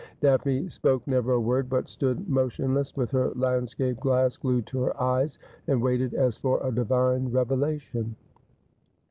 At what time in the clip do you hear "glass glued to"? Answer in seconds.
3.99-4.79